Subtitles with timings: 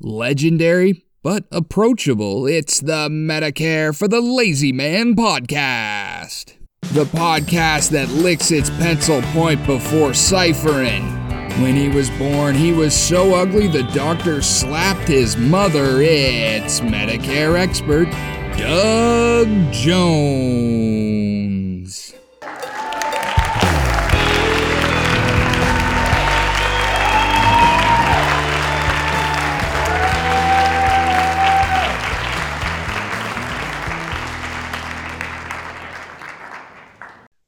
[0.00, 6.54] Legendary, but approachable, it's the Medicare for the Lazy Man podcast.
[6.92, 11.02] The podcast that licks its pencil point before ciphering.
[11.60, 16.00] When he was born, he was so ugly the doctor slapped his mother.
[16.00, 18.08] It's Medicare expert
[18.56, 21.18] Doug Jones.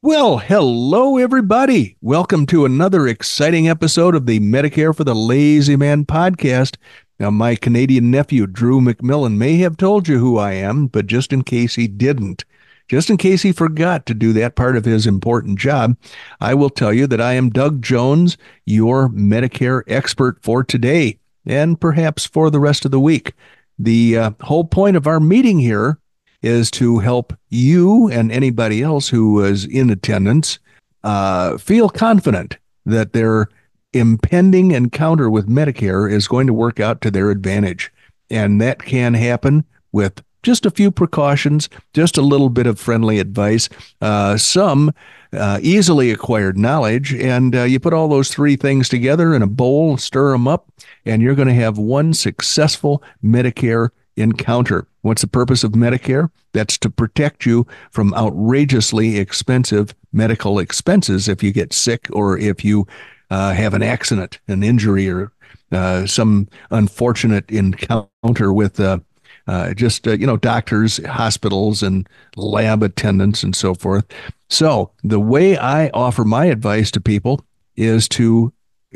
[0.03, 1.95] Well, hello, everybody.
[2.01, 6.77] Welcome to another exciting episode of the Medicare for the Lazy Man podcast.
[7.19, 11.31] Now, my Canadian nephew, Drew McMillan, may have told you who I am, but just
[11.31, 12.45] in case he didn't,
[12.87, 15.95] just in case he forgot to do that part of his important job,
[16.39, 21.79] I will tell you that I am Doug Jones, your Medicare expert for today and
[21.79, 23.33] perhaps for the rest of the week.
[23.77, 25.99] The uh, whole point of our meeting here
[26.41, 30.59] is to help you and anybody else who is in attendance
[31.03, 33.49] uh, feel confident that their
[33.93, 37.91] impending encounter with Medicare is going to work out to their advantage.
[38.29, 43.19] And that can happen with just a few precautions, just a little bit of friendly
[43.19, 43.69] advice,
[44.01, 44.93] uh, some
[45.33, 47.13] uh, easily acquired knowledge.
[47.13, 50.71] And uh, you put all those three things together in a bowl, stir them up,
[51.05, 54.87] and you're going to have one successful Medicare encounter.
[55.01, 56.29] What's the purpose of Medicare?
[56.53, 62.63] That's to protect you from outrageously expensive medical expenses if you get sick or if
[62.65, 62.87] you
[63.29, 65.31] uh, have an accident, an injury, or
[65.71, 68.99] uh, some unfortunate encounter with uh,
[69.47, 74.05] uh just uh, you know doctors, hospitals, and lab attendants and so forth.
[74.49, 77.45] So the way I offer my advice to people
[77.77, 78.51] is to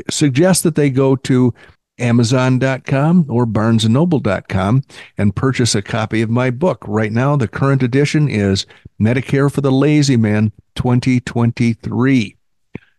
[0.09, 1.53] suggest that they go to
[1.97, 4.83] Amazon.com or BarnesandNoble.com
[5.17, 6.83] and purchase a copy of my book.
[6.87, 8.65] Right now, the current edition is
[8.99, 12.35] Medicare for the Lazy Man 2023.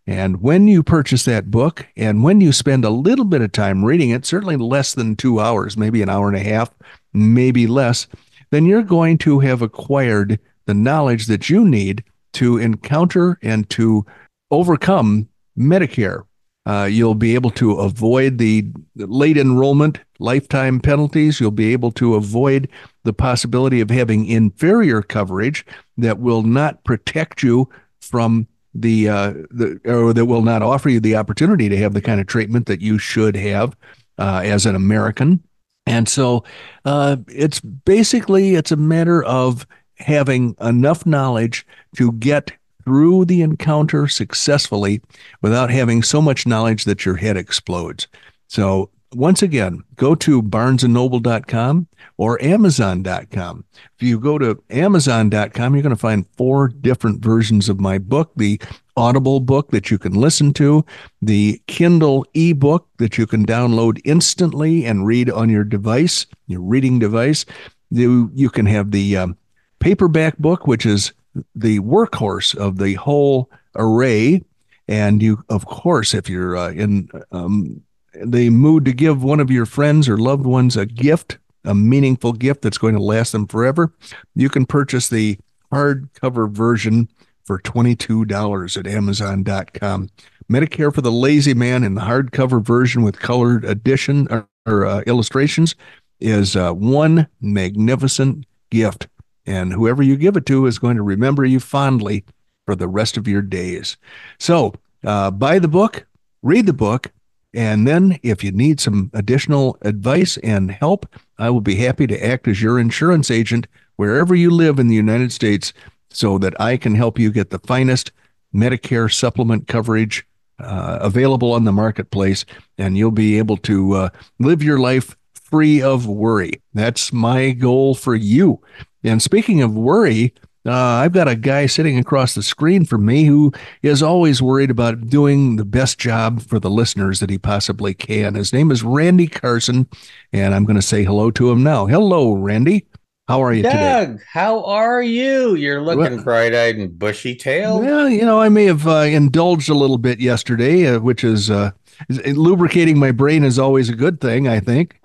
[0.06, 3.84] And when you purchase that book and when you spend a little bit of time
[3.84, 6.70] reading it, certainly less than two hours, maybe an hour and a half,
[7.12, 8.06] maybe less,
[8.50, 14.06] then you're going to have acquired the knowledge that you need to encounter and to
[14.50, 15.28] overcome
[15.58, 16.24] Medicare
[16.66, 18.66] uh, you'll be able to avoid the
[18.96, 21.40] late enrollment lifetime penalties.
[21.40, 22.68] You'll be able to avoid
[23.04, 25.64] the possibility of having inferior coverage
[25.96, 27.68] that will not protect you
[28.00, 32.02] from the, uh, the or that will not offer you the opportunity to have the
[32.02, 33.76] kind of treatment that you should have
[34.18, 35.42] uh, as an American.
[35.86, 36.42] And so
[36.84, 39.66] uh, it's basically it's a matter of
[39.98, 41.64] having enough knowledge
[41.96, 42.52] to get
[42.86, 45.02] through the encounter successfully
[45.42, 48.06] without having so much knowledge that your head explodes.
[48.46, 51.86] So, once again, go to barnesandnoble.com
[52.16, 53.64] or amazon.com.
[53.74, 58.32] If you go to amazon.com, you're going to find four different versions of my book
[58.36, 58.60] the
[58.96, 60.84] Audible book that you can listen to,
[61.20, 66.98] the Kindle ebook that you can download instantly and read on your device, your reading
[66.98, 67.44] device.
[67.90, 69.36] You, you can have the um,
[69.80, 71.12] paperback book, which is
[71.54, 74.42] the workhorse of the whole array.
[74.88, 77.82] And you, of course, if you're uh, in um,
[78.14, 82.32] the mood to give one of your friends or loved ones a gift, a meaningful
[82.32, 83.92] gift that's going to last them forever,
[84.34, 85.38] you can purchase the
[85.72, 87.08] hardcover version
[87.44, 90.08] for $22 at Amazon.com.
[90.50, 95.00] Medicare for the Lazy Man in the hardcover version with colored edition or, or uh,
[95.06, 95.74] illustrations
[96.20, 99.08] is uh, one magnificent gift
[99.46, 102.24] and whoever you give it to is going to remember you fondly
[102.64, 103.96] for the rest of your days.
[104.38, 106.06] So, uh, buy the book,
[106.42, 107.12] read the book,
[107.54, 111.06] and then if you need some additional advice and help,
[111.38, 113.66] I will be happy to act as your insurance agent
[113.96, 115.72] wherever you live in the United States
[116.10, 118.12] so that I can help you get the finest
[118.54, 120.26] Medicare supplement coverage
[120.58, 122.44] uh, available on the marketplace,
[122.78, 124.08] and you'll be able to uh,
[124.38, 126.52] live your life free of worry.
[126.74, 128.60] That's my goal for you.
[129.06, 130.34] And speaking of worry,
[130.68, 133.52] Uh, I've got a guy sitting across the screen from me who
[133.84, 138.34] is always worried about doing the best job for the listeners that he possibly can.
[138.34, 139.86] His name is Randy Carson,
[140.32, 141.86] and I'm going to say hello to him now.
[141.86, 142.84] Hello, Randy.
[143.28, 143.74] How are you Doug,
[144.08, 144.22] today?
[144.32, 145.54] how are you?
[145.54, 147.84] You're looking Well- bright-eyed and bushy-tailed.
[147.84, 151.48] Well, you know, I may have uh, indulged a little bit yesterday, uh, which is,
[151.48, 151.70] uh,
[152.08, 154.98] is lubricating my brain is always a good thing, I think.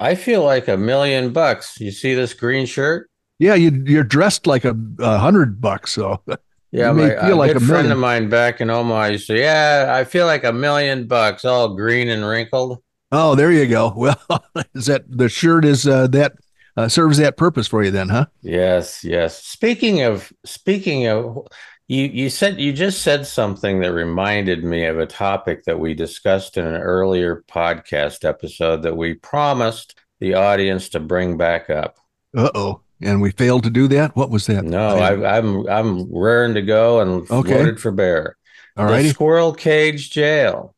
[0.00, 1.80] I feel like a million bucks.
[1.80, 3.08] You see this green shirt?
[3.38, 6.22] Yeah, you, you're dressed like a, a hundred bucks, so
[6.70, 9.38] Yeah, You may my feel like a friend of mine back in Omaha used to.
[9.38, 12.82] Yeah, I feel like a million bucks, all green and wrinkled.
[13.10, 13.90] Oh, there you go.
[13.96, 14.44] Well,
[14.74, 16.34] is that the shirt is uh, that
[16.76, 18.26] uh, serves that purpose for you then, huh?
[18.42, 19.42] Yes, yes.
[19.42, 21.38] Speaking of speaking of
[21.86, 25.94] you you said you just said something that reminded me of a topic that we
[25.94, 31.96] discussed in an earlier podcast episode that we promised the audience to bring back up.
[32.36, 32.82] Uh oh.
[33.00, 34.16] And we failed to do that.
[34.16, 34.64] What was that?
[34.64, 37.56] No, I- I, I'm I'm raring to go and Okay.
[37.56, 38.36] loaded for bear.
[38.76, 39.10] all righty.
[39.10, 40.74] squirrel cage jail.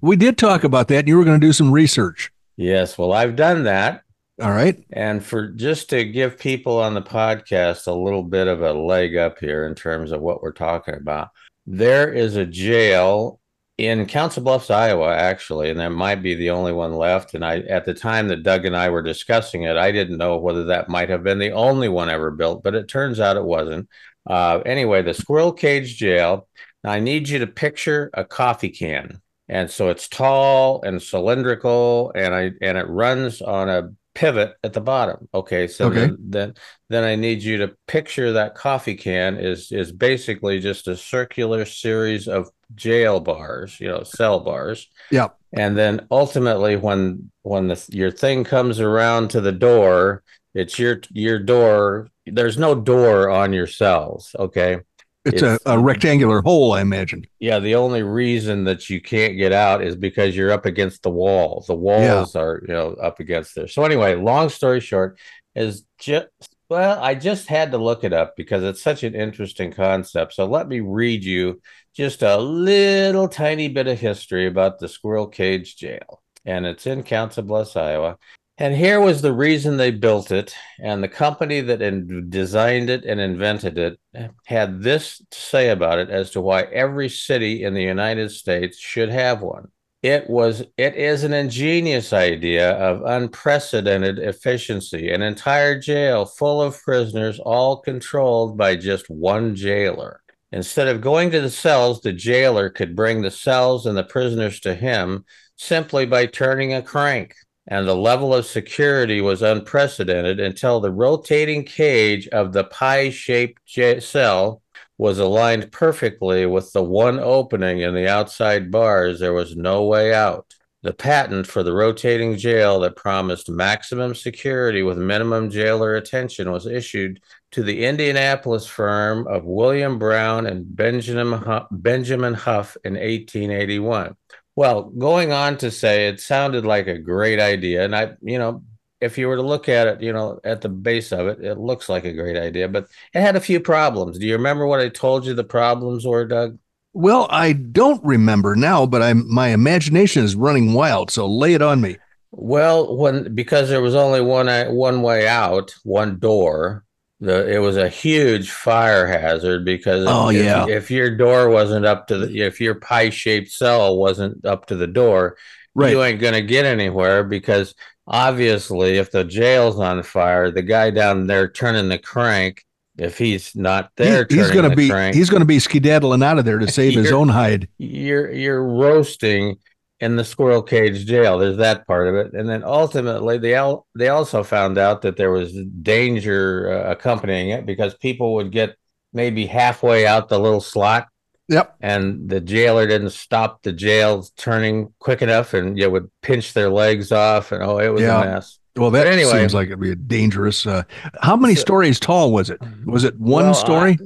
[0.00, 1.08] We did talk about that.
[1.08, 2.30] You were going to do some research.
[2.56, 4.02] Yes, well, I've done that,
[4.40, 4.78] All right.
[4.92, 9.16] and for just to give people on the podcast a little bit of a leg
[9.16, 11.28] up here in terms of what we're talking about,
[11.66, 13.40] there is a jail
[13.82, 17.34] in Council Bluffs, Iowa, actually, and that might be the only one left.
[17.34, 20.38] And I, at the time that Doug and I were discussing it, I didn't know
[20.38, 23.44] whether that might have been the only one ever built, but it turns out it
[23.44, 23.88] wasn't.
[24.24, 26.46] Uh, anyway, the Squirrel Cage Jail.
[26.84, 32.12] Now, I need you to picture a coffee can, and so it's tall and cylindrical,
[32.14, 35.28] and I and it runs on a pivot at the bottom.
[35.34, 36.06] Okay, so Okay.
[36.06, 36.54] Then, then
[36.90, 41.64] then I need you to picture that coffee can is is basically just a circular
[41.64, 44.88] series of jail bars, you know, cell bars.
[45.10, 45.28] Yeah.
[45.52, 50.22] And then ultimately, when when the your thing comes around to the door,
[50.54, 52.08] it's your your door.
[52.26, 54.34] There's no door on your cells.
[54.38, 54.80] Okay.
[55.24, 57.24] It's, It's- a, a rectangular hole, I imagine.
[57.38, 61.10] Yeah, the only reason that you can't get out is because you're up against the
[61.10, 61.64] wall.
[61.66, 63.68] The walls are, you know, up against there.
[63.68, 65.18] So anyway, long story short,
[65.54, 66.28] is just
[66.68, 70.32] well, I just had to look it up because it's such an interesting concept.
[70.32, 71.60] So let me read you
[71.94, 76.22] just a little tiny bit of history about the Squirrel Cage Jail.
[76.46, 78.16] And it's in Council Bluffs, Iowa.
[78.62, 80.54] And here was the reason they built it.
[80.80, 83.98] And the company that in- designed it and invented it
[84.46, 88.78] had this to say about it as to why every city in the United States
[88.78, 89.72] should have one.
[90.04, 96.80] It was it is an ingenious idea of unprecedented efficiency, an entire jail full of
[96.80, 100.22] prisoners all controlled by just one jailer.
[100.52, 104.60] Instead of going to the cells, the jailer could bring the cells and the prisoners
[104.60, 105.24] to him
[105.56, 107.34] simply by turning a crank.
[107.68, 113.64] And the level of security was unprecedented until the rotating cage of the pie shaped
[113.66, 114.62] j- cell
[114.98, 119.20] was aligned perfectly with the one opening in the outside bars.
[119.20, 120.54] There was no way out.
[120.82, 126.66] The patent for the rotating jail that promised maximum security with minimum jailer attention was
[126.66, 127.20] issued
[127.52, 134.16] to the Indianapolis firm of William Brown and Benjamin Huff, Benjamin Huff in 1881.
[134.54, 137.84] Well, going on to say it sounded like a great idea.
[137.84, 138.62] And I, you know,
[139.00, 141.58] if you were to look at it, you know, at the base of it, it
[141.58, 144.18] looks like a great idea, but it had a few problems.
[144.18, 146.58] Do you remember what I told you the problems were, Doug?
[146.92, 151.10] Well, I don't remember now, but I'm my imagination is running wild.
[151.10, 151.96] So lay it on me.
[152.30, 156.84] Well, when because there was only one uh, one way out, one door.
[157.22, 160.66] The it was a huge fire hazard because Oh, if, yeah.
[160.68, 164.74] if your door wasn't up to the if your pie shaped cell wasn't up to
[164.76, 165.36] the door,
[165.74, 165.92] Right.
[165.92, 167.74] you ain't gonna get anywhere because
[168.08, 172.64] obviously if the jail's on fire, the guy down there turning the crank,
[172.98, 175.58] if he's not there, He- he's going to the be crank, he's going to be
[175.58, 177.68] skedaddling out of there to save his own hide.
[177.78, 179.56] you're you're roasting
[180.02, 181.38] in the squirrel cage jail.
[181.38, 185.16] There's that part of it, and then ultimately they al- they also found out that
[185.16, 188.76] there was danger uh, accompanying it because people would get
[189.12, 191.06] maybe halfway out the little slot,
[191.48, 191.76] Yep.
[191.80, 196.68] and the jailer didn't stop the jail turning quick enough, and you would pinch their
[196.70, 198.22] legs off, and oh, it was Yeah.
[198.22, 198.58] a mess.
[198.76, 200.66] Well, that But anyway- seems like it'd be a dangerous.
[200.66, 200.82] Uh,
[201.20, 202.58] how many stories tall was it?
[202.86, 203.92] Was it one Well, story?
[204.00, 204.04] I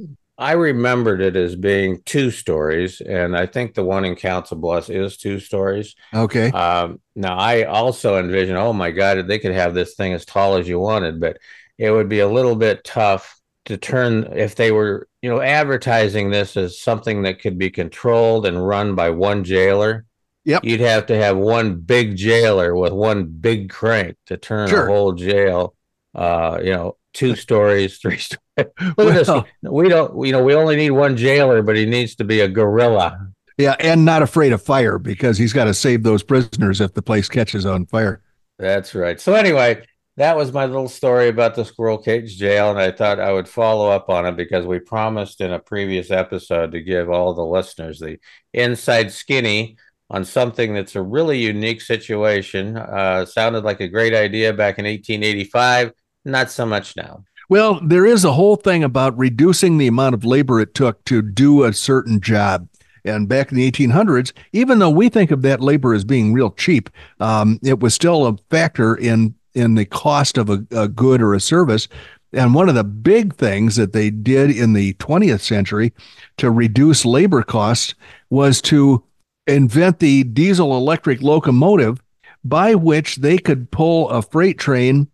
[0.52, 5.16] remembered it as being two stories, and I think the one in Council Bluffs is
[5.16, 5.94] two stories.
[6.12, 6.50] okay.
[6.50, 10.56] Um, now, I also envision, oh my God, they could have this thing as tall
[10.56, 11.38] as you wanted, but
[11.78, 16.30] it would be a little bit tough to turn if they were, you know, advertising
[16.30, 20.04] this as something that could be controlled and run by one jailer.
[20.44, 20.64] Yep.
[20.64, 24.86] You'd have to have one big jailer with one big crank to turn Sure.
[24.86, 25.74] a whole jail.
[26.14, 28.40] Uh, you know, two stories, three stories.
[28.56, 29.30] Look well, at this.
[29.62, 32.48] We don't, you know, we only need one jailer, but he needs to be a
[32.48, 33.28] gorilla.
[33.58, 37.02] Yeah, and not afraid of fire because he's got to save those prisoners if the
[37.02, 38.22] place catches on fire.
[38.58, 39.20] That's right.
[39.20, 39.82] So anyway,
[40.16, 43.48] that was my little story about the squirrel cage jail, and I thought I would
[43.48, 47.44] follow up on it because we promised in a previous episode to give all the
[47.44, 48.18] listeners the
[48.52, 49.76] inside skinny
[50.08, 52.76] on something that's a really unique situation.
[52.76, 55.92] Uh, sounded like a great idea back in 1885,
[56.24, 57.24] not so much now.
[57.48, 61.22] Well, there is a whole thing about reducing the amount of labor it took to
[61.22, 62.68] do a certain job.
[63.04, 66.50] And back in the 1800s, even though we think of that labor as being real
[66.50, 71.22] cheap, um, it was still a factor in in the cost of a, a good
[71.22, 71.88] or a service.
[72.32, 75.94] And one of the big things that they did in the 20th century
[76.36, 77.94] to reduce labor costs
[78.28, 79.02] was to
[79.46, 82.02] invent the diesel electric locomotive
[82.44, 85.08] by which they could pull a freight train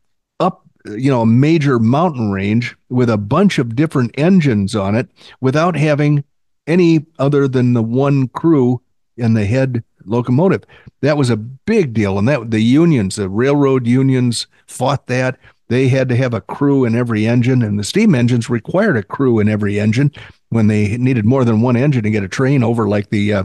[0.84, 5.08] you know, a major mountain range with a bunch of different engines on it
[5.40, 6.24] without having
[6.66, 8.80] any other than the one crew
[9.16, 10.64] in the head locomotive.
[11.00, 12.18] That was a big deal.
[12.18, 15.38] And that the unions, the railroad unions fought that.
[15.68, 19.02] They had to have a crew in every engine, and the steam engines required a
[19.02, 20.12] crew in every engine
[20.50, 23.44] when they needed more than one engine to get a train over, like the uh,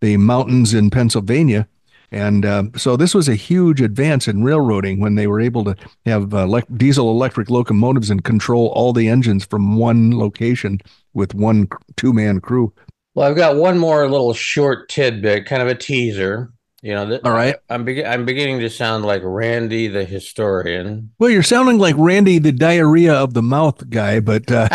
[0.00, 1.68] the mountains in Pennsylvania.
[2.10, 5.76] And uh, so this was a huge advance in railroading when they were able to
[6.06, 10.80] have uh, le- diesel electric locomotives and control all the engines from one location
[11.12, 12.72] with one two man crew.
[13.14, 16.52] Well, I've got one more little short tidbit, kind of a teaser.
[16.80, 17.56] You know, th- all right.
[17.68, 21.10] I, am be- I'm beginning to sound like Randy the historian.
[21.18, 24.68] Well, you're sounding like Randy the diarrhea of the mouth guy, but uh,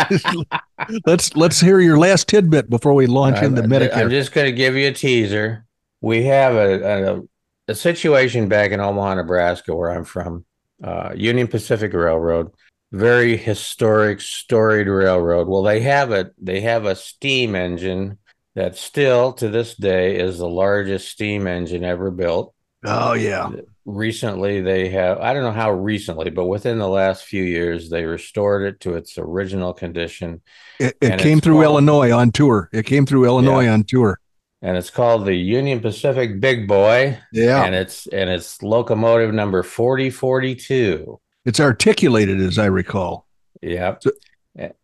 [1.06, 3.96] let's let's hear your last tidbit before we launch into Medicare.
[3.96, 5.63] I'm just going to give you a teaser.
[6.04, 7.20] We have a, a,
[7.68, 10.44] a situation back in Omaha, Nebraska, where I'm from,
[10.82, 12.52] uh, Union Pacific Railroad
[12.92, 18.16] very historic storied railroad well they have a they have a steam engine
[18.54, 22.54] that still to this day is the largest steam engine ever built.
[22.84, 23.50] Oh yeah.
[23.84, 28.04] Recently they have I don't know how recently, but within the last few years they
[28.04, 30.42] restored it to its original condition.
[30.78, 32.68] It, it came through called, Illinois on tour.
[32.72, 33.72] It came through Illinois yeah.
[33.72, 34.20] on tour.
[34.64, 37.18] And it's called the Union Pacific Big Boy.
[37.32, 37.64] Yeah.
[37.64, 41.20] And it's and it's locomotive number 4042.
[41.44, 43.26] It's articulated as I recall.
[43.60, 43.96] Yeah.
[44.00, 44.10] So,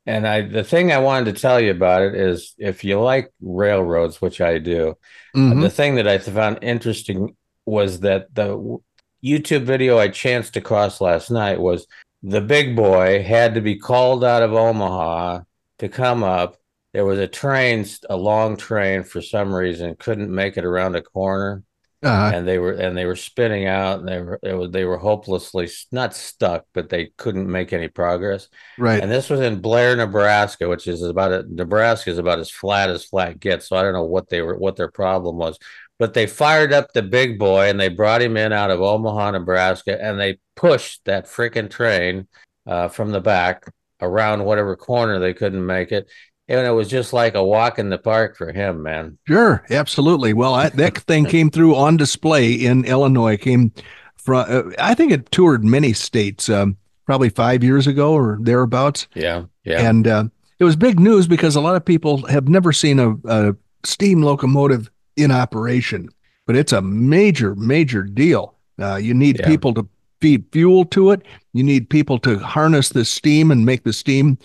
[0.05, 3.33] and I the thing I wanted to tell you about it is if you like
[3.41, 4.99] railroads, which I do,
[5.35, 5.61] mm-hmm.
[5.61, 7.35] the thing that I found interesting
[7.65, 8.79] was that the
[9.25, 11.87] YouTube video I chanced across last night was
[12.23, 15.41] the big boy had to be called out of Omaha
[15.79, 16.60] to come up.
[16.93, 21.03] There was a train, a long train for some reason, couldn't make it around a
[21.03, 21.63] corner.
[22.03, 22.31] Uh-huh.
[22.35, 24.97] and they were and they were spinning out and they were it was they were
[24.97, 28.49] hopelessly not stuck but they couldn't make any progress.
[28.79, 29.03] Right.
[29.03, 32.89] And this was in blair nebraska which is about a, nebraska is about as flat
[32.89, 35.59] as flat gets so i don't know what they were what their problem was.
[35.99, 39.33] But they fired up the big boy and they brought him in out of omaha
[39.33, 42.29] nebraska and they pushed that freaking train
[42.67, 43.71] uh, from the back
[44.01, 46.09] around whatever corner they couldn't make it
[46.51, 49.17] and it was just like a walk in the park for him, man.
[49.27, 50.33] Sure, absolutely.
[50.33, 53.37] Well, I, that thing came through on display in Illinois.
[53.37, 53.73] Came
[54.17, 56.77] from, uh, I think it toured many states, um,
[57.07, 59.07] probably five years ago or thereabouts.
[59.15, 59.89] Yeah, yeah.
[59.89, 60.25] And uh,
[60.59, 64.23] it was big news because a lot of people have never seen a, a steam
[64.23, 66.09] locomotive in operation,
[66.47, 68.57] but it's a major, major deal.
[68.81, 69.47] Uh, you need yeah.
[69.47, 69.89] people to
[70.21, 71.23] feed fuel to it.
[71.53, 74.37] You need people to harness the steam and make the steam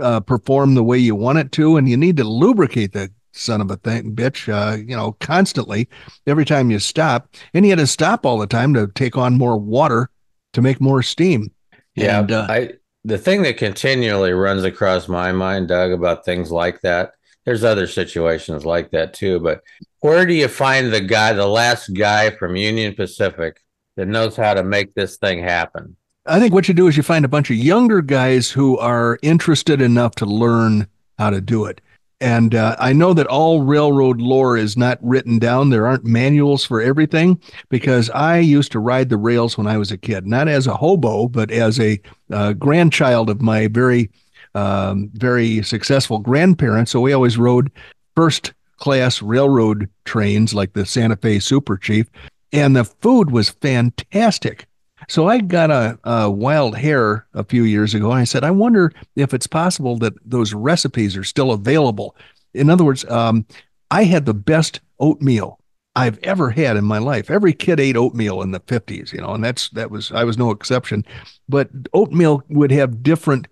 [0.00, 3.60] uh, perform the way you want it to, and you need to lubricate the son
[3.60, 5.88] of a thing, bitch, uh, you know, constantly
[6.26, 7.28] every time you stop.
[7.52, 10.10] And you had to stop all the time to take on more water
[10.52, 11.50] to make more steam.
[11.94, 12.72] Yeah, and, uh, I
[13.04, 17.12] the thing that continually runs across my mind, Doug, about things like that.
[17.44, 19.62] There's other situations like that too, but
[20.00, 23.60] where do you find the guy, the last guy from Union Pacific
[23.96, 25.96] that knows how to make this thing happen?
[26.26, 29.18] I think what you do is you find a bunch of younger guys who are
[29.22, 30.86] interested enough to learn
[31.18, 31.82] how to do it.
[32.18, 35.68] And uh, I know that all railroad lore is not written down.
[35.68, 37.38] There aren't manuals for everything
[37.68, 40.76] because I used to ride the rails when I was a kid, not as a
[40.76, 42.00] hobo, but as a
[42.30, 44.10] uh, grandchild of my very,
[44.54, 46.92] um, very successful grandparents.
[46.92, 47.70] So we always rode
[48.16, 52.06] first class railroad trains like the Santa Fe Super Chief.
[52.50, 54.66] And the food was fantastic.
[55.08, 58.10] So I got a, a, wild hair a few years ago.
[58.10, 62.16] I said, I wonder if it's possible that those recipes are still available.
[62.52, 63.46] In other words, um,
[63.90, 65.58] I had the best oatmeal
[65.96, 67.30] I've ever had in my life.
[67.30, 70.36] Every kid ate oatmeal in the 50s, you know, and that's that was I was
[70.36, 71.04] no exception.
[71.48, 73.46] But oatmeal would have different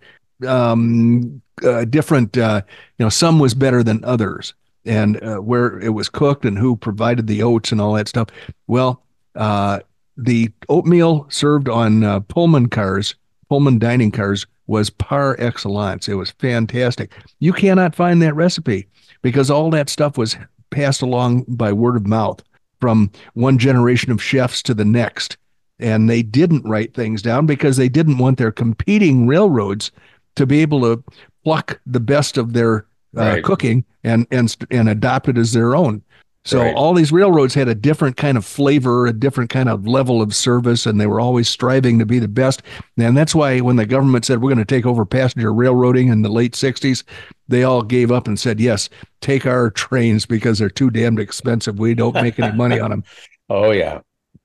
[0.46, 2.62] um, uh, different, uh,
[2.98, 4.54] you know, some was better than others,
[4.84, 8.28] and uh, where it was cooked and who provided the oats and all that stuff.
[8.66, 9.04] Well,
[9.34, 9.80] uh,
[10.24, 13.14] the oatmeal served on uh, Pullman cars,
[13.48, 16.08] Pullman dining cars, was par excellence.
[16.08, 17.12] It was fantastic.
[17.40, 18.86] You cannot find that recipe
[19.22, 20.36] because all that stuff was
[20.70, 22.42] passed along by word of mouth
[22.80, 25.36] from one generation of chefs to the next.
[25.78, 29.90] And they didn't write things down because they didn't want their competing railroads
[30.36, 31.02] to be able to
[31.44, 32.86] pluck the best of their
[33.16, 33.44] uh, right.
[33.44, 36.02] cooking and and and adopt it as their own.
[36.44, 36.74] So right.
[36.74, 40.34] all these railroads had a different kind of flavor, a different kind of level of
[40.34, 42.62] service, and they were always striving to be the best.
[42.98, 46.22] And that's why when the government said we're going to take over passenger railroading in
[46.22, 47.04] the late '60s,
[47.46, 48.88] they all gave up and said, "Yes,
[49.20, 51.78] take our trains because they're too damned expensive.
[51.78, 53.04] We don't make any money on them."
[53.48, 54.00] oh yeah,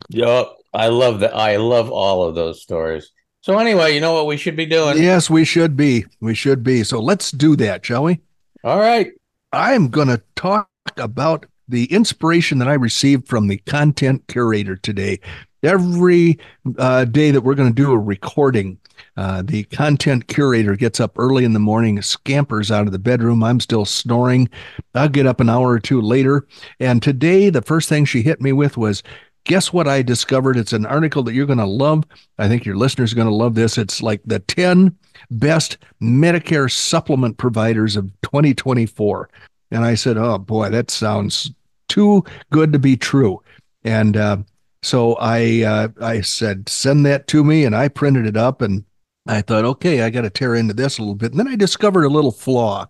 [0.10, 0.44] yeah.
[0.76, 1.36] I love that.
[1.36, 3.12] I love all of those stories.
[3.42, 5.02] So anyway, you know what we should be doing?
[5.02, 6.06] Yes, we should be.
[6.20, 6.84] We should be.
[6.84, 8.20] So let's do that, shall we?
[8.64, 9.12] All right.
[9.54, 15.20] I'm going to talk about the inspiration that I received from the content curator today.
[15.64, 16.40] Every
[16.78, 18.78] uh, day that we're going to do a recording,
[19.16, 23.44] uh, the content curator gets up early in the morning, scampers out of the bedroom.
[23.44, 24.50] I'm still snoring.
[24.94, 26.48] I'll get up an hour or two later.
[26.80, 29.04] And today, the first thing she hit me with was,
[29.48, 30.58] Guess what I discovered?
[30.58, 32.04] It's an article that you're going to love.
[32.38, 33.78] I think your listeners are going to love this.
[33.78, 34.94] It's like the 10
[35.32, 39.30] best Medicare supplement providers of 2024.
[39.72, 41.52] And I said, Oh boy, that sounds
[41.88, 43.42] too good to be true.
[43.84, 44.38] And uh,
[44.82, 48.84] so I uh, I said, send that to me, and I printed it up, and
[49.28, 51.32] I thought, okay, I got to tear into this a little bit.
[51.32, 52.88] And then I discovered a little flaw.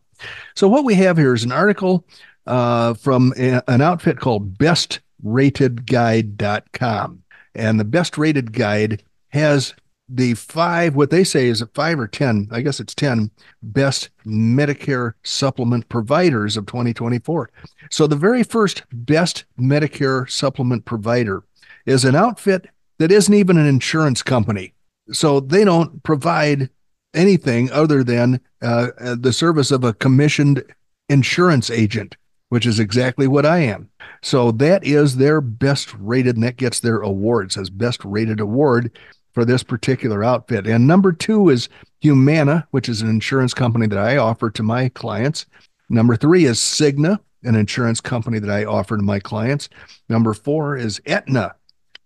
[0.56, 2.08] So what we have here is an article
[2.46, 7.24] uh, from a, an outfit called BestRatedGuide.com,
[7.56, 9.74] and the Best Rated Guide has
[10.10, 13.30] the five, what they say is five or 10, I guess it's 10
[13.62, 17.50] best Medicare supplement providers of 2024.
[17.92, 21.44] So the very first best Medicare supplement provider
[21.86, 22.68] is an outfit
[23.00, 24.74] that isn't even an insurance company.
[25.12, 26.70] So they don't provide
[27.14, 30.64] anything other than uh, the service of a commissioned
[31.10, 32.16] insurance agent,
[32.50, 33.90] which is exactly what I am.
[34.22, 38.98] So that is their best rated, and that gets their awards as best rated award
[39.38, 40.66] for this particular outfit.
[40.66, 41.70] And number two is
[42.02, 45.46] Humana, which is an insurance company that I offer to my clients.
[45.90, 49.70] Number three is Cigna, an insurance company that I offer to my clients.
[50.10, 51.54] Number four is Aetna,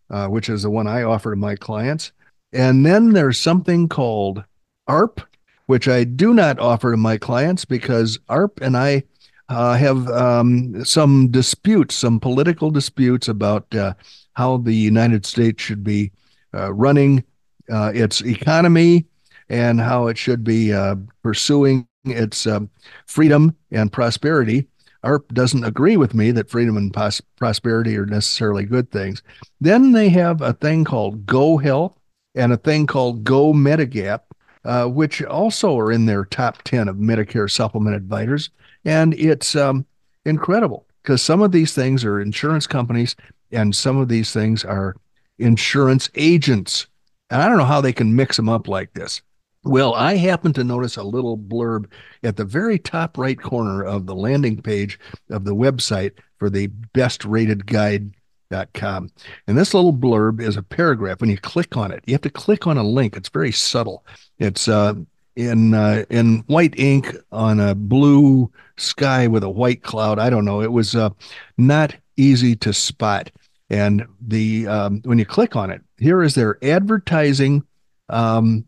[0.09, 2.11] uh, which is the one I offer to my clients.
[2.51, 4.43] And then there's something called
[4.89, 5.23] AARP,
[5.67, 9.03] which I do not offer to my clients because AARP and I
[9.47, 13.93] uh, have um, some disputes, some political disputes about uh,
[14.33, 16.11] how the United States should be
[16.53, 17.23] running
[17.71, 19.05] uh, its economy
[19.49, 22.69] and how it should be uh, pursuing its um,
[23.05, 24.67] freedom and prosperity.
[25.03, 29.23] AARP doesn't agree with me that freedom and pos- prosperity are necessarily good things.
[29.59, 31.97] Then they have a thing called Go Health
[32.35, 34.21] and a thing called Go Medigap,
[34.63, 38.51] uh, which also are in their top 10 of Medicare supplement advisors.
[38.85, 39.85] And it's um,
[40.25, 43.15] incredible because some of these things are insurance companies
[43.51, 44.95] and some of these things are
[45.41, 46.87] insurance agents.
[47.29, 49.21] And I don't know how they can mix them up like this.
[49.63, 51.85] Well, I happen to notice a little blurb
[52.23, 54.99] at the very top right corner of the landing page
[55.29, 59.11] of the website for the best rated guide.com.
[59.47, 61.21] And this little blurb is a paragraph.
[61.21, 63.15] When you click on it, you have to click on a link.
[63.15, 64.03] It's very subtle.
[64.39, 64.95] It's uh,
[65.35, 70.17] in uh, in white ink on a blue sky with a white cloud.
[70.17, 70.61] I don't know.
[70.61, 71.11] It was uh,
[71.57, 73.29] not easy to spot.
[73.71, 77.63] And the um, when you click on it, here is their advertising
[78.09, 78.65] um,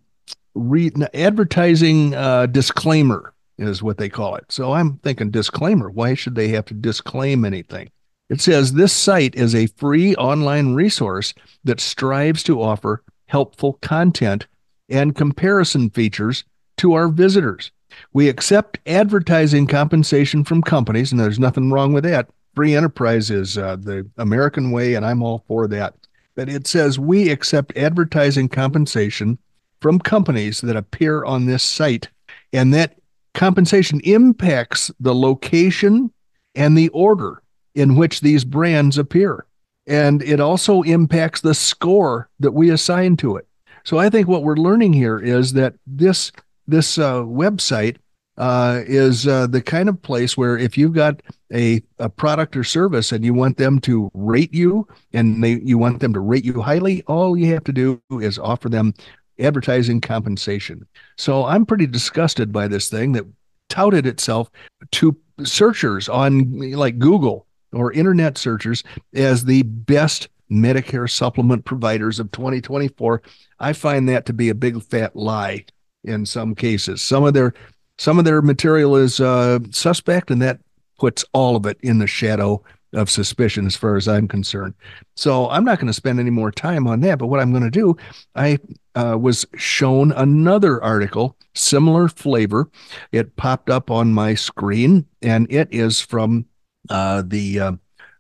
[0.56, 4.46] re- advertising uh, disclaimer is what they call it.
[4.50, 5.90] So I'm thinking disclaimer.
[5.92, 7.92] Why should they have to disclaim anything?
[8.30, 11.34] It says this site is a free online resource
[11.66, 14.48] that strives to offer helpful content
[14.88, 16.46] and comparison features
[16.78, 17.72] to our visitors.
[18.14, 23.58] We accept advertising compensation from companies, and there's nothing wrong with that, free enterprise is
[23.58, 25.96] uh, the American way, and I'm all for that.
[26.36, 29.38] But it says we accept advertising compensation
[29.82, 32.10] from companies that appear on this site,
[32.52, 32.98] and that
[33.34, 36.12] compensation impacts the location
[36.56, 37.42] and the order
[37.76, 39.46] in which these brands appear.
[39.86, 43.48] And it also impacts the score that we assign to it.
[43.84, 46.32] So I think what we're learning here is that this
[46.68, 47.98] this uh, website
[48.38, 51.22] uh, is uh, the kind of place where if you've got
[51.54, 55.78] a, a product or service and you want them to rate you and they you
[55.78, 58.94] want them to rate you highly, all you have to do is offer them
[59.40, 60.86] advertising compensation.
[61.18, 63.26] So I'm pretty disgusted by this thing that
[63.70, 64.50] touted itself
[64.92, 72.32] to searchers on like Google or internet searchers as the best Medicare supplement providers of
[72.32, 73.22] 2024.
[73.60, 75.66] I find that to be a big fat lie
[76.04, 77.02] in some cases.
[77.02, 77.54] Some of their
[77.98, 80.60] some of their material is uh, suspect, and that
[80.98, 84.74] puts all of it in the shadow of suspicion as far as I'm concerned.
[85.16, 87.20] So I'm not going to spend any more time on that.
[87.20, 87.98] But what I'm going to do,
[88.36, 88.60] I
[88.96, 92.70] uh, was shown another article, similar flavor.
[93.12, 96.46] It popped up on my screen, and it is from
[96.90, 97.72] uh, the uh,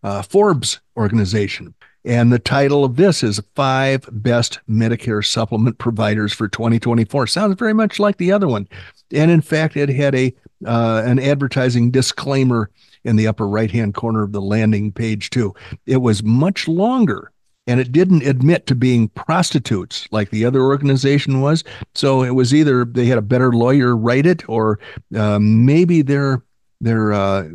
[0.03, 1.73] uh Forbes organization.
[2.05, 7.27] And the title of this is Five Best Medicare Supplement Providers for 2024.
[7.27, 8.67] Sounds very much like the other one.
[9.13, 10.33] And in fact, it had a
[10.65, 12.69] uh, an advertising disclaimer
[13.03, 15.53] in the upper right hand corner of the landing page, too.
[15.85, 17.31] It was much longer
[17.67, 21.63] and it didn't admit to being prostitutes like the other organization was.
[21.95, 24.79] So it was either they had a better lawyer write it, or
[25.15, 26.43] um, maybe their
[26.81, 27.49] their uh,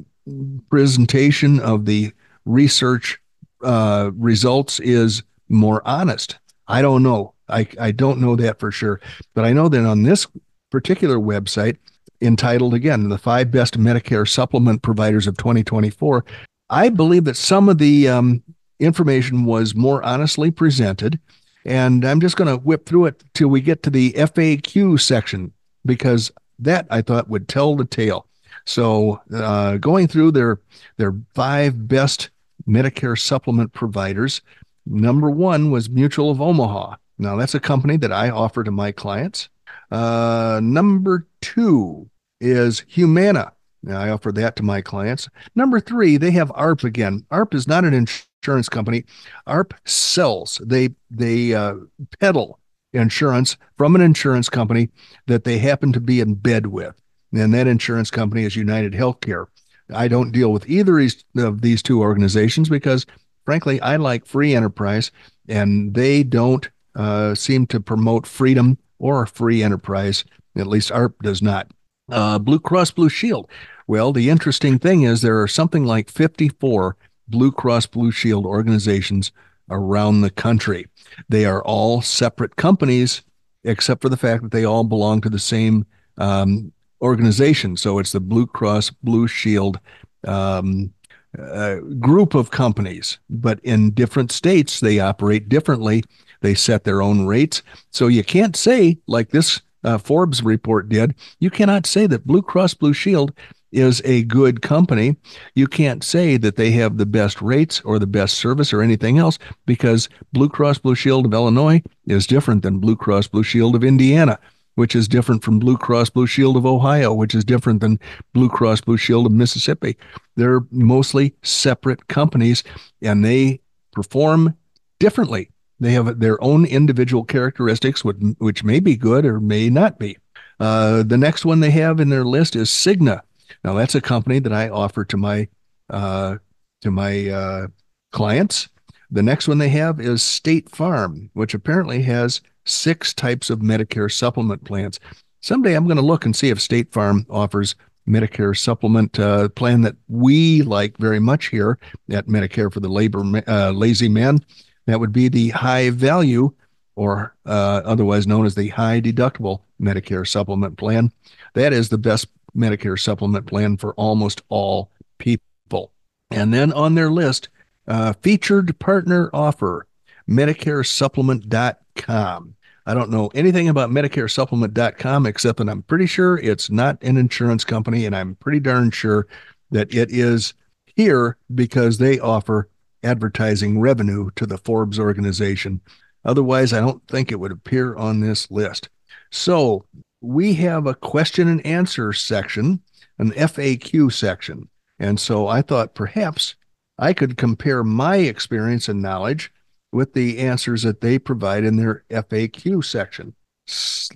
[0.70, 2.12] presentation of the
[2.46, 3.18] research
[3.62, 6.38] uh, results is more honest.
[6.66, 7.34] I don't know.
[7.48, 9.00] I, I don't know that for sure,
[9.34, 10.26] but I know that on this
[10.70, 11.78] particular website,
[12.20, 16.24] entitled again, The Five Best Medicare Supplement Providers of 2024.
[16.70, 18.42] I believe that some of the um,
[18.80, 21.18] information was more honestly presented.
[21.64, 25.52] And I'm just going to whip through it till we get to the FAQ section
[25.84, 28.26] because that I thought would tell the tale.
[28.64, 30.60] So, uh, going through their
[30.96, 32.30] their five best
[32.66, 34.42] Medicare supplement providers,
[34.86, 36.96] number one was Mutual of Omaha.
[37.18, 39.48] Now, that's a company that I offer to my clients.
[39.90, 42.08] Uh, number two
[42.40, 43.52] is Humana.
[43.82, 45.28] Now, I offer that to my clients.
[45.54, 47.24] Number three, they have AARP again.
[47.30, 49.04] AARP is not an insurance company.
[49.46, 50.60] AARP sells.
[50.64, 51.74] They they uh,
[52.20, 52.58] peddle
[52.92, 54.88] insurance from an insurance company
[55.26, 57.00] that they happen to be in bed with,
[57.32, 59.46] and that insurance company is United Healthcare.
[59.94, 61.00] I don't deal with either
[61.36, 63.06] of these two organizations because,
[63.44, 65.10] frankly, I like free enterprise,
[65.48, 70.24] and they don't uh, seem to promote freedom or free enterprise.
[70.56, 71.70] At least AARP does not.
[72.10, 73.48] Uh, Blue Cross Blue Shield.
[73.86, 76.96] Well, the interesting thing is there are something like 54
[77.28, 79.32] Blue Cross Blue Shield organizations
[79.70, 80.86] around the country.
[81.28, 83.22] They are all separate companies,
[83.64, 87.76] except for the fact that they all belong to the same um, organization.
[87.76, 89.78] So it's the Blue Cross Blue Shield
[90.26, 90.92] um,
[91.38, 96.02] uh, group of companies, but in different states, they operate differently.
[96.40, 97.62] They set their own rates.
[97.90, 102.42] So you can't say, like this uh, Forbes report did, you cannot say that Blue
[102.42, 103.32] Cross Blue Shield
[103.72, 105.16] is a good company.
[105.54, 109.18] You can't say that they have the best rates or the best service or anything
[109.18, 113.74] else because Blue Cross Blue Shield of Illinois is different than Blue Cross Blue Shield
[113.74, 114.38] of Indiana,
[114.76, 118.00] which is different from Blue Cross Blue Shield of Ohio, which is different than
[118.32, 119.96] Blue Cross Blue Shield of Mississippi.
[120.36, 122.64] They're mostly separate companies
[123.02, 123.60] and they
[123.92, 124.56] perform
[124.98, 125.50] differently.
[125.80, 130.18] They have their own individual characteristics, which may be good or may not be.
[130.58, 133.20] Uh, the next one they have in their list is Cigna.
[133.62, 135.48] Now that's a company that I offer to my
[135.88, 136.36] uh,
[136.82, 137.66] to my uh,
[138.12, 138.68] clients.
[139.10, 144.12] The next one they have is State Farm, which apparently has six types of Medicare
[144.12, 145.00] supplement plans.
[145.40, 147.74] Someday I'm going to look and see if State Farm offers
[148.06, 151.78] Medicare supplement uh, plan that we like very much here
[152.10, 154.44] at Medicare for the Labor uh, Lazy Man.
[154.88, 156.54] That would be the high value,
[156.96, 161.12] or uh, otherwise known as the high deductible Medicare supplement plan.
[161.52, 165.92] That is the best Medicare supplement plan for almost all people.
[166.30, 167.50] And then on their list,
[167.86, 169.86] uh, featured partner offer,
[170.26, 172.54] MedicareSupplement.com.
[172.86, 177.62] I don't know anything about MedicareSupplement.com except that I'm pretty sure it's not an insurance
[177.62, 179.26] company, and I'm pretty darn sure
[179.70, 180.54] that it is
[180.86, 182.70] here because they offer
[183.02, 185.80] advertising revenue to the Forbes organization.
[186.24, 188.88] Otherwise, I don't think it would appear on this list.
[189.30, 189.84] So
[190.20, 192.82] we have a question and answer section,
[193.18, 194.68] an FAQ section.
[194.98, 196.56] And so I thought perhaps
[196.98, 199.52] I could compare my experience and knowledge
[199.92, 203.34] with the answers that they provide in their FAQ section.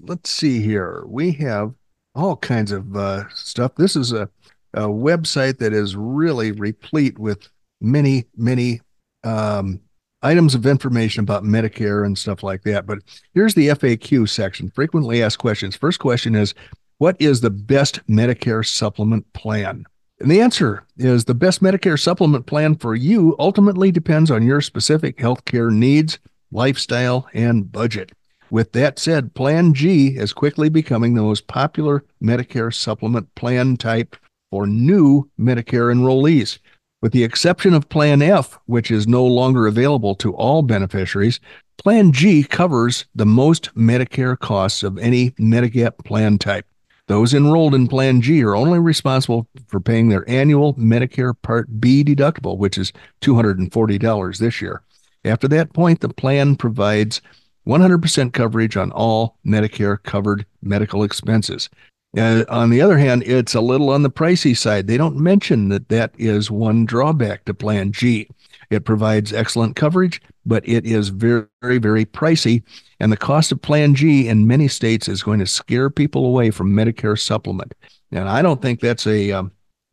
[0.00, 1.04] Let's see here.
[1.06, 1.74] We have
[2.14, 3.74] all kinds of uh, stuff.
[3.76, 4.28] This is a,
[4.74, 7.48] a website that is really replete with
[7.82, 8.80] many, many
[9.24, 9.80] um,
[10.22, 12.86] items of information about Medicare and stuff like that.
[12.86, 12.98] But
[13.34, 15.76] here's the FAQ section frequently asked questions.
[15.76, 16.54] First question is
[16.98, 19.84] What is the best Medicare supplement plan?
[20.20, 24.60] And the answer is the best Medicare supplement plan for you ultimately depends on your
[24.60, 26.20] specific healthcare needs,
[26.52, 28.12] lifestyle, and budget.
[28.48, 34.14] With that said, Plan G is quickly becoming the most popular Medicare supplement plan type
[34.50, 36.58] for new Medicare enrollees.
[37.02, 41.40] With the exception of Plan F, which is no longer available to all beneficiaries,
[41.76, 46.64] Plan G covers the most Medicare costs of any Medigap plan type.
[47.08, 52.04] Those enrolled in Plan G are only responsible for paying their annual Medicare Part B
[52.04, 54.82] deductible, which is $240 this year.
[55.24, 57.20] After that point, the plan provides
[57.66, 61.68] 100% coverage on all Medicare covered medical expenses.
[62.16, 64.86] Uh, on the other hand, it's a little on the pricey side.
[64.86, 68.28] They don't mention that that is one drawback to Plan G.
[68.70, 72.62] It provides excellent coverage, but it is very, very, very pricey.
[73.00, 76.50] And the cost of Plan G in many states is going to scare people away
[76.50, 77.74] from Medicare supplement.
[78.10, 79.52] And I don't think that's a um,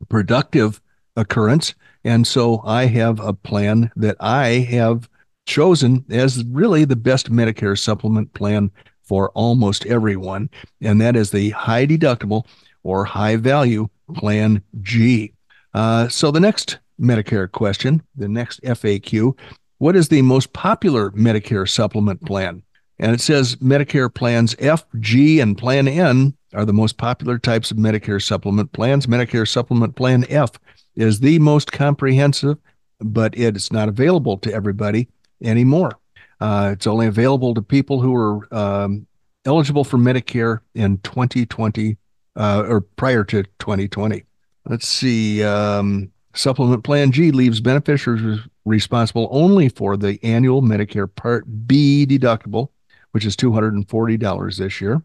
[0.09, 0.81] productive
[1.15, 1.73] occurrence.
[2.03, 5.09] And so I have a plan that I have
[5.45, 8.71] chosen as really the best Medicare supplement plan
[9.09, 12.45] for almost everyone, and that is the high deductible
[12.83, 15.33] or high value Plan G.
[15.73, 19.35] Uh, so the next Medicare question, the next FAQ,
[19.79, 22.61] what is the most popular Medicare supplement plan?
[22.99, 27.71] And it says Medicare plans F, G, and Plan N are the most popular types
[27.71, 29.07] of Medicare supplement plans.
[29.07, 30.51] Medicare supplement plan F
[30.95, 32.57] is the most comprehensive,
[32.99, 35.07] but it is not available to everybody
[35.41, 35.97] anymore.
[36.39, 39.05] Uh, it's only available to people who are um,
[39.45, 41.97] eligible for Medicare in 2020
[42.35, 44.23] uh, or prior to 2020.
[44.65, 45.43] Let's see.
[45.43, 52.69] Um, Supplement Plan G leaves beneficiaries responsible only for the annual Medicare Part B deductible,
[53.11, 55.01] which is $240 this year,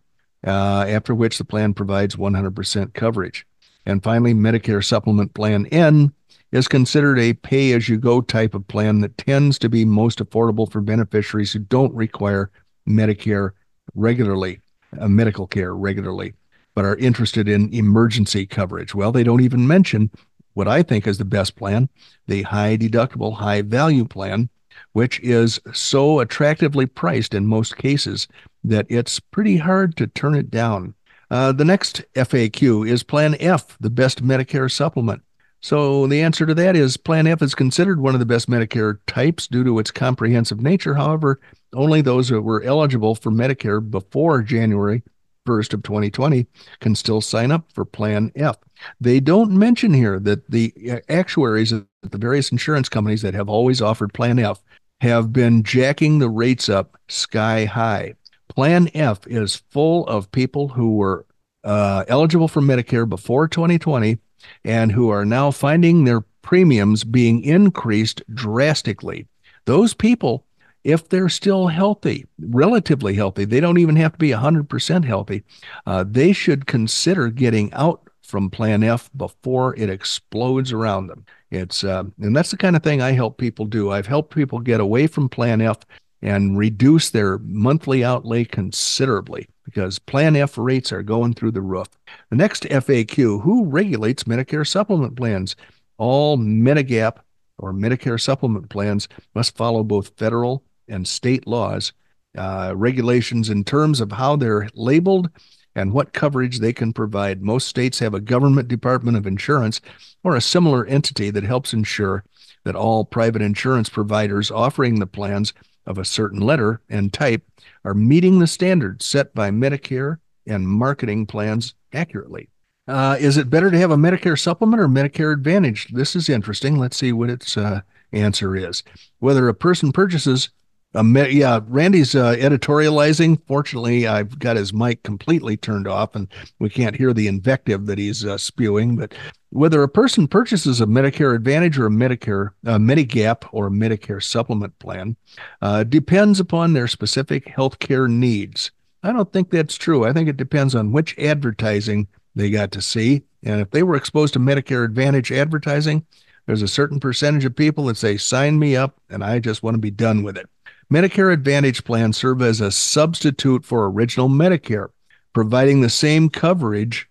[0.46, 3.46] uh, after which the plan provides 100% coverage.
[3.86, 6.12] And finally, Medicare Supplement Plan N
[6.54, 10.20] is considered a pay as you go type of plan that tends to be most
[10.20, 12.48] affordable for beneficiaries who don't require
[12.88, 13.50] Medicare
[13.96, 14.60] regularly,
[15.00, 16.32] uh, medical care regularly,
[16.76, 18.94] but are interested in emergency coverage.
[18.94, 20.12] Well, they don't even mention
[20.52, 21.88] what I think is the best plan,
[22.28, 24.48] the high deductible, high value plan,
[24.92, 28.28] which is so attractively priced in most cases
[28.62, 30.94] that it's pretty hard to turn it down.
[31.32, 35.20] Uh, the next FAQ is Plan F, the best Medicare supplement.
[35.64, 38.98] So the answer to that is Plan F is considered one of the best Medicare
[39.06, 40.92] types due to its comprehensive nature.
[40.92, 41.40] However,
[41.72, 45.02] only those who were eligible for Medicare before January
[45.48, 46.46] 1st of 2020
[46.80, 48.58] can still sign up for Plan F.
[49.00, 53.48] They don't mention here that the uh, actuaries at the various insurance companies that have
[53.48, 54.62] always offered Plan F
[55.00, 58.16] have been jacking the rates up sky high.
[58.50, 61.24] Plan F is full of people who were
[61.64, 64.18] uh, eligible for Medicare before 2020
[64.64, 69.26] and who are now finding their premiums being increased drastically.
[69.64, 70.44] Those people,
[70.84, 75.42] if they're still healthy, relatively healthy, they don't even have to be 100% healthy,
[75.86, 81.24] uh, they should consider getting out from Plan F before it explodes around them.
[81.50, 83.90] It's uh, and that's the kind of thing I help people do.
[83.90, 85.78] I've helped people get away from Plan F
[86.20, 91.88] and reduce their monthly outlay considerably because Plan F rates are going through the roof.
[92.30, 95.56] The next FAQ Who regulates Medicare supplement plans?
[95.96, 97.18] All Medigap
[97.58, 101.92] or Medicare supplement plans must follow both federal and state laws,
[102.36, 105.30] uh, regulations in terms of how they're labeled
[105.74, 107.42] and what coverage they can provide.
[107.42, 109.80] Most states have a government department of insurance
[110.22, 112.24] or a similar entity that helps ensure
[112.64, 115.52] that all private insurance providers offering the plans
[115.86, 117.42] of a certain letter and type
[117.84, 122.48] are meeting the standards set by Medicare and marketing plans accurately.
[122.86, 125.88] Uh, is it better to have a Medicare supplement or Medicare Advantage?
[125.92, 126.76] This is interesting.
[126.76, 127.80] Let's see what its uh,
[128.12, 128.82] answer is.
[129.20, 130.50] Whether a person purchases
[130.94, 133.40] yeah, Randy's uh, editorializing.
[133.46, 136.28] Fortunately, I've got his mic completely turned off, and
[136.60, 138.96] we can't hear the invective that he's uh, spewing.
[138.96, 139.14] But
[139.50, 144.22] whether a person purchases a Medicare Advantage or a Medicare uh, Medigap or a Medicare
[144.22, 145.16] supplement plan
[145.62, 148.70] uh, depends upon their specific health care needs.
[149.02, 150.04] I don't think that's true.
[150.04, 153.22] I think it depends on which advertising they got to see.
[153.42, 156.06] And if they were exposed to Medicare Advantage advertising,
[156.46, 159.74] there's a certain percentage of people that say, sign me up and I just want
[159.74, 160.48] to be done with it.
[160.92, 164.88] Medicare Advantage plans serve as a substitute for original Medicare,
[165.32, 167.08] providing the same coverage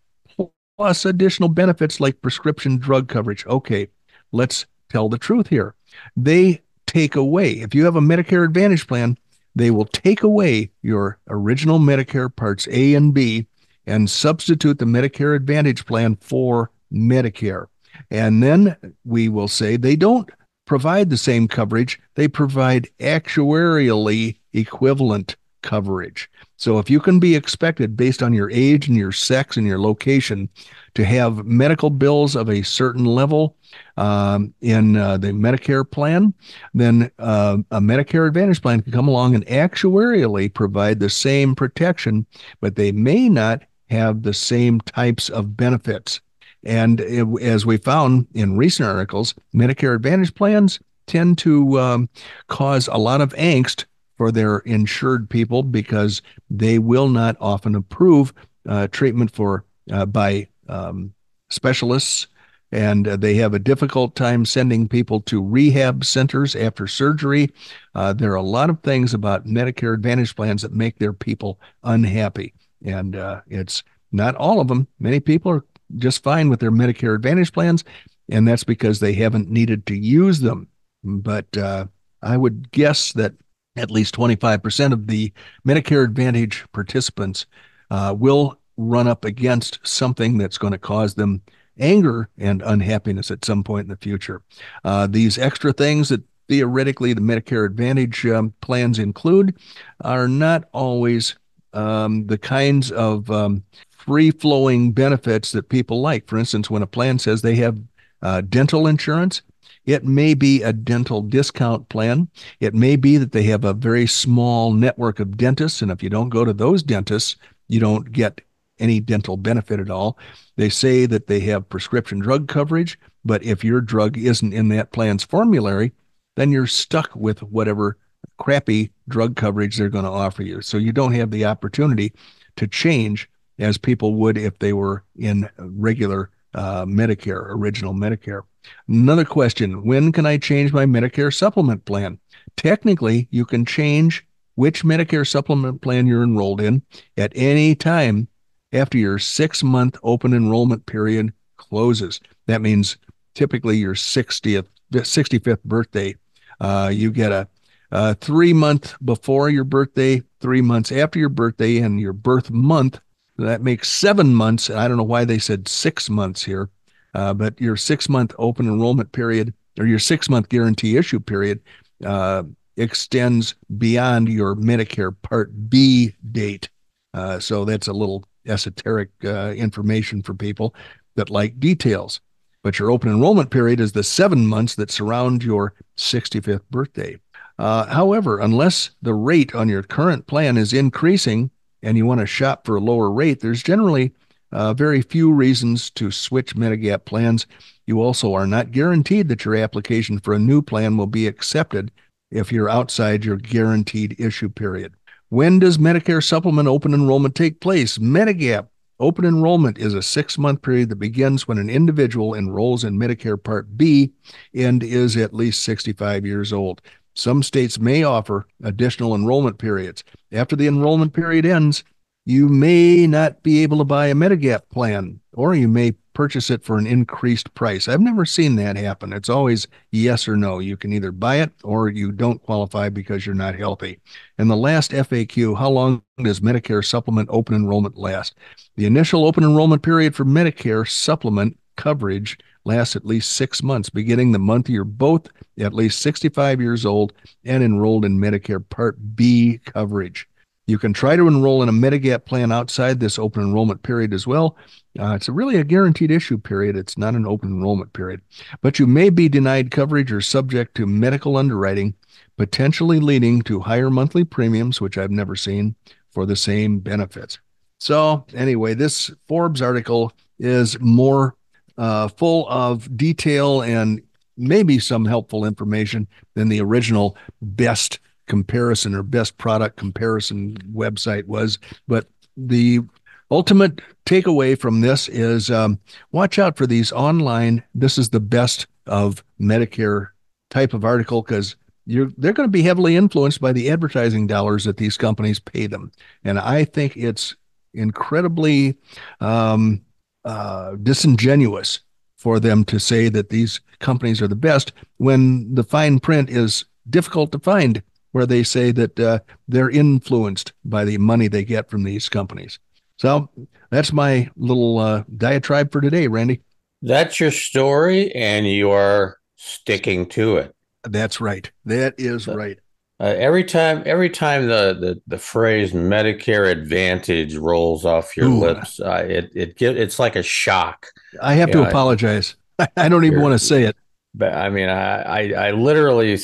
[0.78, 3.46] plus additional benefits like prescription drug coverage.
[3.46, 3.88] Okay,
[4.32, 5.76] let's tell the truth here.
[6.16, 9.18] They take away, if you have a Medicare Advantage plan,
[9.56, 13.48] they will take away your original Medicare Parts A and B
[13.86, 17.68] and substitute the Medicare Advantage plan for Medicare.
[18.10, 20.30] And then we will say they don't
[20.74, 26.28] provide the same coverage, they provide actuarially equivalent coverage.
[26.58, 29.80] So if you can be expected based on your age and your sex and your
[29.80, 30.50] location
[30.96, 33.56] to have medical bills of a certain level
[33.98, 36.34] um, in uh, the Medicare plan,
[36.74, 42.26] then uh, a Medicare Advantage plan can come along and actuarially provide the same protection,
[42.62, 46.20] but they may not have the same types of benefits.
[46.64, 52.10] And it, as we found in recent articles, Medicare Advantage plans tend to um,
[52.48, 53.86] cause a lot of angst
[54.18, 58.34] for their insured people because they will not often approve
[58.68, 61.14] uh, treatment for uh, by um,
[61.50, 62.28] specialists
[62.74, 67.52] and uh, they have a difficult time sending people to rehab centers after surgery.
[67.94, 71.60] Uh, there are a lot of things about Medicare Advantage plans that make their people
[71.84, 72.52] unhappy,
[72.84, 74.88] and uh, it's not all of them.
[75.00, 75.64] Many people are
[75.98, 77.84] just fine with their Medicare Advantage plans,
[78.30, 80.68] and that's because they haven't needed to use them.
[81.04, 81.88] But uh,
[82.22, 83.34] I would guess that
[83.76, 85.34] at least 25% of the
[85.66, 87.46] Medicare Advantage participants
[87.90, 91.42] uh, will run up against something that's going to cause them
[91.80, 94.42] anger and unhappiness at some point in the future.
[94.84, 99.56] Uh, these extra things that theoretically the Medicare Advantage um, plans include
[100.02, 101.36] are not always
[101.74, 103.64] um, the kinds of um,
[104.06, 106.28] free flowing benefits that people like.
[106.28, 107.80] For instance, when a plan says they have
[108.22, 109.42] uh, dental insurance,
[109.86, 112.30] it may be a dental discount plan.
[112.60, 115.82] It may be that they have a very small network of dentists.
[115.82, 117.36] And if you don't go to those dentists,
[117.68, 118.42] you don't get
[118.80, 120.18] any dental benefit at all.
[120.56, 124.92] They say that they have prescription drug coverage, but if your drug isn't in that
[124.92, 125.92] plan's formulary,
[126.36, 127.98] then you're stuck with whatever
[128.38, 130.62] crappy drug coverage they're going to offer you.
[130.62, 132.14] So you don't have the opportunity
[132.56, 138.42] to change as people would if they were in regular uh, Medicare, original Medicare.
[138.88, 142.20] Another question When can I change my Medicare supplement plan?
[142.56, 146.84] Technically, you can change which Medicare supplement plan you're enrolled in
[147.18, 148.28] at any time
[148.72, 152.20] after your six month open enrollment period closes.
[152.48, 152.98] That means
[153.34, 156.16] typically your 60th, 65th birthday.
[156.60, 157.48] Uh, you get a,
[157.92, 163.00] a three month before your birthday, three months after your birthday, and your birth month.
[163.38, 164.70] That makes seven months.
[164.70, 166.70] I don't know why they said six months here,
[167.16, 171.60] uh, but your six month open enrollment period or your six month guarantee issue period
[172.06, 172.44] uh,
[172.78, 176.70] extends beyond your Medicare Part B date.
[177.14, 180.76] Uh, so that's a little esoteric uh, information for people
[181.16, 182.22] that like details.
[182.64, 187.20] But your open enrollment period is the seven months that surround your 65th birthday.
[187.60, 191.52] Uh, however, unless the rate on your current plan is increasing
[191.84, 194.14] and you want to shop for a lower rate, there's generally
[194.52, 197.46] uh, very few reasons to switch Medigap plans.
[197.86, 201.92] You also are not guaranteed that your application for a new plan will be accepted
[202.32, 204.94] if you're outside your guaranteed issue period.
[205.30, 207.98] When does Medicare supplement open enrollment take place?
[207.98, 208.68] Medigap
[209.00, 213.42] open enrollment is a six month period that begins when an individual enrolls in Medicare
[213.42, 214.14] Part B
[214.54, 216.82] and is at least 65 years old.
[217.14, 220.04] Some states may offer additional enrollment periods.
[220.32, 221.84] After the enrollment period ends,
[222.26, 226.64] you may not be able to buy a Medigap plan, or you may purchase it
[226.64, 227.88] for an increased price.
[227.88, 229.12] I've never seen that happen.
[229.12, 230.60] It's always yes or no.
[230.60, 234.00] You can either buy it or you don't qualify because you're not healthy.
[234.38, 238.36] And the last FAQ how long does Medicare supplement open enrollment last?
[238.76, 244.32] The initial open enrollment period for Medicare supplement coverage lasts at least six months, beginning
[244.32, 245.28] the month you're both
[245.60, 250.28] at least 65 years old and enrolled in Medicare Part B coverage.
[250.66, 254.26] You can try to enroll in a Medigap plan outside this open enrollment period as
[254.26, 254.56] well.
[254.98, 256.78] Uh, it's a really a guaranteed issue period.
[256.78, 258.22] It's not an open enrollment period.
[258.62, 261.96] But you may be denied coverage or subject to medical underwriting,
[262.38, 265.76] potentially leading to higher monthly premiums, which I've never seen,
[266.12, 267.40] for the same benefits.
[267.80, 271.36] So, anyway, this Forbes article is more
[271.78, 274.02] uh, full of detail and
[274.38, 281.60] maybe some helpful information than the original best comparison or best product comparison website was.
[281.88, 282.08] But
[282.38, 282.82] the
[283.30, 285.80] ultimate takeaway from this is um,
[286.12, 287.64] watch out for these online.
[287.76, 290.10] This is the best of Medicare
[290.50, 291.56] type of article because
[291.86, 295.68] you're they're going to be heavily influenced by the advertising dollars that these companies pay
[295.68, 295.92] them,
[296.24, 297.36] and I think it's
[297.74, 298.78] incredibly
[299.20, 299.82] um,
[300.26, 301.82] uh, disingenuous
[302.16, 306.66] for them to say that these companies are the best when the fine print is
[306.90, 311.70] difficult to find where they say that uh, they're influenced by the money they get
[311.70, 312.60] from these companies.
[312.98, 313.30] So
[313.72, 316.42] that's my little uh, diatribe for today, Randy.
[316.82, 320.56] That's your story, and you are sticking to it.
[320.84, 321.50] That's right.
[321.66, 322.60] That is right.
[323.04, 328.40] Uh, every time, every time the, the the phrase Medicare Advantage rolls off your Ooh.
[328.40, 330.88] lips, uh, it it get, it's like a shock.
[331.22, 332.38] I have you to know, apologize.
[332.58, 333.76] I, I don't even want to say it.
[334.16, 336.18] But I mean, I, I I literally,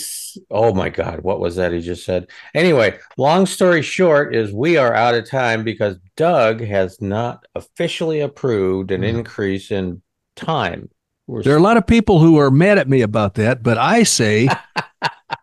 [0.52, 2.28] oh my God, what was that he just said?
[2.56, 8.22] Anyway, long story short is we are out of time because Doug has not officially
[8.22, 9.10] approved an mm.
[9.10, 10.02] increase in
[10.38, 10.90] time.
[11.28, 13.78] We're there are a lot of people who are mad at me about that, but
[13.78, 14.48] I say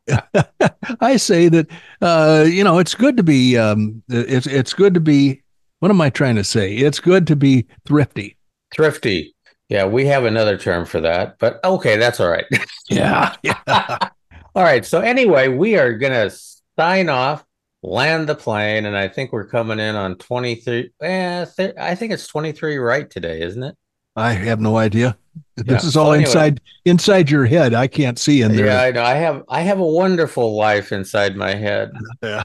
[1.01, 1.67] I say that
[2.01, 5.43] uh, you know it's good to be um, it's it's good to be.
[5.81, 6.75] What am I trying to say?
[6.75, 8.37] It's good to be thrifty.
[8.75, 9.35] Thrifty.
[9.69, 12.47] Yeah, we have another term for that, but okay, that's all right.
[12.89, 13.35] yeah.
[13.43, 13.59] yeah.
[14.55, 14.85] all right.
[14.85, 16.31] So anyway, we are gonna
[16.79, 17.45] sign off,
[17.83, 20.93] land the plane, and I think we're coming in on twenty three.
[21.03, 23.77] Eh, th- I think it's twenty three right today, isn't it?
[24.17, 25.17] I have no idea.
[25.57, 25.89] This yeah.
[25.89, 27.75] is all anyway, inside inside your head.
[27.75, 28.67] I can't see in there.
[28.67, 29.03] Yeah, I know.
[29.03, 31.93] I have I have a wonderful life inside my head.
[32.23, 32.43] Yeah.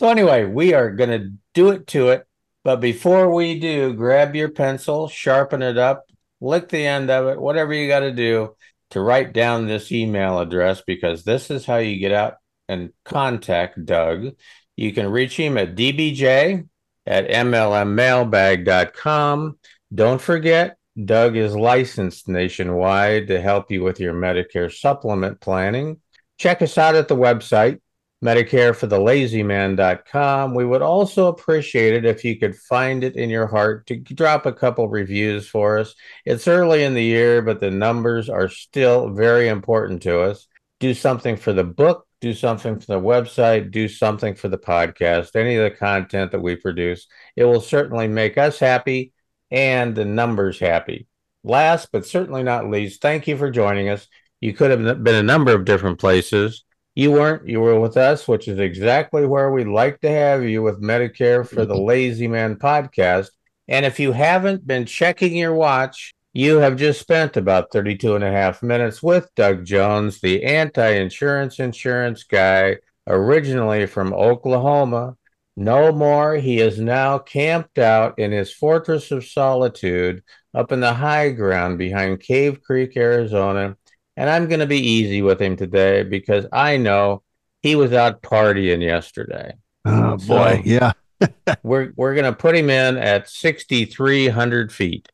[0.00, 2.26] so anyway, we are gonna do it to it.
[2.64, 6.04] But before we do, grab your pencil, sharpen it up,
[6.40, 8.56] lick the end of it, whatever you got to do
[8.90, 12.36] to write down this email address because this is how you get out
[12.68, 14.34] and contact Doug.
[14.76, 16.66] You can reach him at dbj
[17.06, 19.58] at mlmmailbag.com.
[19.94, 26.00] Don't forget, Doug is licensed nationwide to help you with your Medicare supplement planning.
[26.38, 27.80] Check us out at the website,
[28.24, 30.54] medicareforthelazyman.com.
[30.54, 34.46] We would also appreciate it if you could find it in your heart to drop
[34.46, 35.94] a couple reviews for us.
[36.24, 40.46] It's early in the year, but the numbers are still very important to us.
[40.80, 45.36] Do something for the book, do something for the website, do something for the podcast,
[45.36, 47.06] any of the content that we produce.
[47.36, 49.12] It will certainly make us happy
[49.50, 51.06] and the numbers happy.
[51.42, 54.08] Last but certainly not least, thank you for joining us.
[54.40, 56.64] You could have been a number of different places.
[56.94, 60.62] You weren't, you were with us, which is exactly where we'd like to have you
[60.62, 61.84] with Medicare for the mm-hmm.
[61.84, 63.28] Lazy Man podcast.
[63.68, 68.24] And if you haven't been checking your watch, you have just spent about 32 and
[68.24, 75.16] a half minutes with Doug Jones, the anti insurance insurance guy, originally from Oklahoma,
[75.56, 76.34] no more.
[76.34, 81.78] He is now camped out in his fortress of solitude up in the high ground
[81.78, 83.76] behind Cave Creek, Arizona.
[84.16, 87.22] And I'm going to be easy with him today because I know
[87.62, 89.54] he was out partying yesterday.
[89.84, 90.92] Oh so boy, yeah.
[91.62, 95.08] we're we're going to put him in at 6300 feet.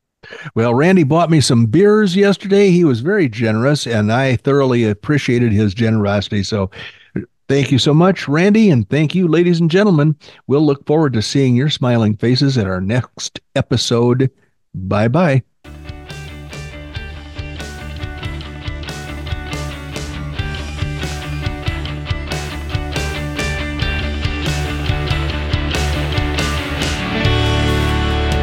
[0.55, 2.71] Well, Randy bought me some beers yesterday.
[2.71, 6.43] He was very generous and I thoroughly appreciated his generosity.
[6.43, 6.69] So
[7.51, 10.15] Thank you so much, Randy, and thank you, ladies and gentlemen.
[10.47, 14.31] We'll look forward to seeing your smiling faces at our next episode.
[14.73, 15.43] Bye bye.